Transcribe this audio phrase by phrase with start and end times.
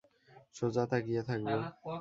[0.55, 1.49] সোজা তাকিয়ে থাকব।